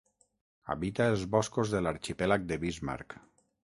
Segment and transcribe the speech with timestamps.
[0.75, 3.21] Habita els boscos de l'arxipèlag de Bismarck.